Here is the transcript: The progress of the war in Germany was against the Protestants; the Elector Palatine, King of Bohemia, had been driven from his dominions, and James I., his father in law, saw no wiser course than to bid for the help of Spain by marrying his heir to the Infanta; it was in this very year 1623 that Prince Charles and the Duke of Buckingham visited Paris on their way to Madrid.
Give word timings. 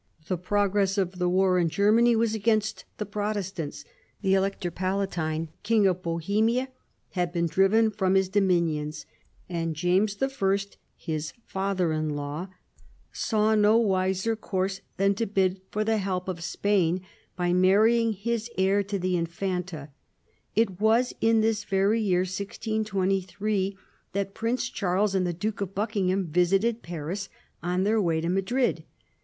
The 0.27 0.35
progress 0.35 0.97
of 0.97 1.19
the 1.19 1.29
war 1.29 1.59
in 1.59 1.69
Germany 1.69 2.15
was 2.15 2.33
against 2.33 2.85
the 2.97 3.05
Protestants; 3.05 3.85
the 4.23 4.33
Elector 4.33 4.71
Palatine, 4.71 5.49
King 5.61 5.85
of 5.85 6.01
Bohemia, 6.01 6.69
had 7.11 7.31
been 7.31 7.45
driven 7.45 7.91
from 7.91 8.15
his 8.15 8.27
dominions, 8.27 9.05
and 9.47 9.75
James 9.75 10.17
I., 10.19 10.57
his 10.97 11.33
father 11.45 11.93
in 11.93 12.09
law, 12.15 12.47
saw 13.11 13.53
no 13.53 13.77
wiser 13.77 14.35
course 14.35 14.81
than 14.97 15.13
to 15.13 15.27
bid 15.27 15.61
for 15.69 15.83
the 15.83 15.99
help 15.99 16.27
of 16.27 16.43
Spain 16.43 17.01
by 17.35 17.53
marrying 17.53 18.11
his 18.13 18.49
heir 18.57 18.81
to 18.81 18.97
the 18.97 19.15
Infanta; 19.15 19.89
it 20.55 20.79
was 20.81 21.13
in 21.21 21.41
this 21.41 21.63
very 21.63 22.01
year 22.01 22.21
1623 22.21 23.77
that 24.13 24.33
Prince 24.33 24.67
Charles 24.67 25.13
and 25.13 25.27
the 25.27 25.31
Duke 25.33 25.61
of 25.61 25.75
Buckingham 25.75 26.25
visited 26.25 26.81
Paris 26.81 27.29
on 27.61 27.83
their 27.83 28.01
way 28.01 28.19
to 28.19 28.29
Madrid. 28.29 28.83